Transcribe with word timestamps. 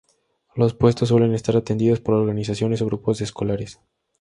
Los 0.55 0.73
puestos 0.73 1.09
suelen 1.09 1.35
estar 1.35 1.55
atendidos 1.55 1.99
por 2.01 2.15
organizaciones 2.15 2.81
o 2.81 2.87
grupos 2.87 3.19
de 3.19 3.25
escolares. 3.25 3.79